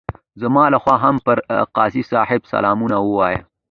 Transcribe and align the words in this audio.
زما 0.41 0.63
لخوا 0.73 0.95
هم 1.03 1.15
پر 1.25 1.37
قاضي 1.75 2.03
صاحب 2.11 2.41
سلام 2.53 2.77
ووایه. 2.85 3.39